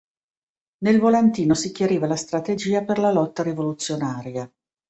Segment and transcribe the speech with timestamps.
[0.79, 4.51] Nel volantino si chiariva la strategia per la lotta rivoluzionaria.